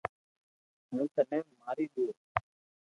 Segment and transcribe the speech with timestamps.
[0.89, 2.13] ھون ٿني ماري دآيو